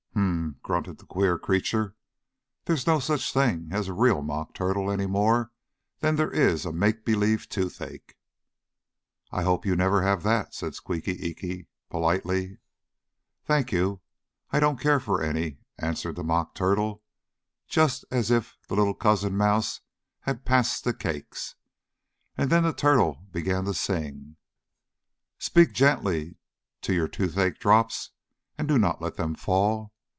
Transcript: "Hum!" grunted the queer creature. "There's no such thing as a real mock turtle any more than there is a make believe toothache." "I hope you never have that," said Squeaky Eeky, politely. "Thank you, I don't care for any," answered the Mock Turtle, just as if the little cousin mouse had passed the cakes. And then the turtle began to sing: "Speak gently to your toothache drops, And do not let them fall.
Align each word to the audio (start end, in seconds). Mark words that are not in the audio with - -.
"Hum!" 0.13 0.57
grunted 0.61 0.97
the 0.99 1.05
queer 1.05 1.39
creature. 1.39 1.95
"There's 2.65 2.85
no 2.85 2.99
such 2.99 3.31
thing 3.33 3.69
as 3.71 3.87
a 3.87 3.93
real 3.93 4.21
mock 4.21 4.53
turtle 4.53 4.91
any 4.91 5.05
more 5.07 5.51
than 5.99 6.15
there 6.17 6.29
is 6.29 6.63
a 6.65 6.71
make 6.73 7.03
believe 7.05 7.47
toothache." 7.49 8.15
"I 9.31 9.43
hope 9.43 9.65
you 9.65 9.73
never 9.75 10.01
have 10.01 10.21
that," 10.23 10.53
said 10.53 10.75
Squeaky 10.75 11.17
Eeky, 11.25 11.67
politely. 11.89 12.59
"Thank 13.45 13.71
you, 13.71 14.01
I 14.51 14.59
don't 14.59 14.79
care 14.79 14.99
for 14.99 15.23
any," 15.23 15.59
answered 15.79 16.17
the 16.17 16.23
Mock 16.25 16.53
Turtle, 16.55 17.01
just 17.67 18.03
as 18.11 18.29
if 18.29 18.55
the 18.67 18.75
little 18.75 18.93
cousin 18.95 19.35
mouse 19.37 19.79
had 20.21 20.45
passed 20.45 20.83
the 20.83 20.93
cakes. 20.93 21.55
And 22.37 22.49
then 22.51 22.63
the 22.63 22.73
turtle 22.73 23.25
began 23.31 23.63
to 23.65 23.73
sing: 23.73 24.35
"Speak 25.39 25.71
gently 25.73 26.35
to 26.81 26.93
your 26.93 27.07
toothache 27.07 27.57
drops, 27.59 28.11
And 28.57 28.67
do 28.67 28.77
not 28.77 29.01
let 29.01 29.15
them 29.15 29.33
fall. 29.35 29.93